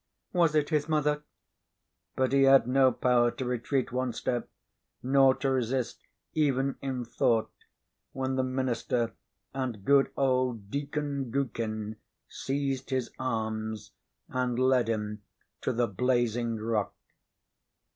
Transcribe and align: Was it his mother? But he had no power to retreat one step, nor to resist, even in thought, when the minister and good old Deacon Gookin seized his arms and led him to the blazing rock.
Was 0.33 0.55
it 0.55 0.69
his 0.69 0.89
mother? 0.89 1.21
But 2.15 2.31
he 2.33 2.41
had 2.41 2.65
no 2.67 2.91
power 2.91 3.29
to 3.29 3.45
retreat 3.45 3.91
one 3.91 4.13
step, 4.13 4.49
nor 5.03 5.35
to 5.35 5.51
resist, 5.51 6.01
even 6.33 6.75
in 6.81 7.05
thought, 7.05 7.51
when 8.11 8.35
the 8.35 8.41
minister 8.43 9.13
and 9.53 9.85
good 9.85 10.09
old 10.17 10.71
Deacon 10.71 11.29
Gookin 11.31 11.97
seized 12.27 12.89
his 12.89 13.11
arms 13.19 13.91
and 14.27 14.57
led 14.57 14.89
him 14.89 15.21
to 15.61 15.71
the 15.71 15.85
blazing 15.87 16.55
rock. 16.59 16.95